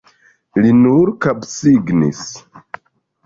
[0.61, 2.23] Li nur kapsignis.